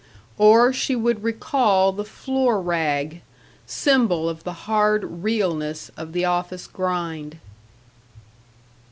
[0.39, 3.21] Or she would recall the floor rag
[3.67, 7.37] symbol of the hard realness of the office grind....